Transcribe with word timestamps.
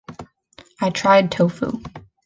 I 0.81 0.89
tried 0.89 1.29
tofu. 1.31 1.79